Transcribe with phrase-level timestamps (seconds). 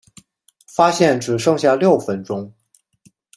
[0.65, 2.51] 发现只剩下六分钟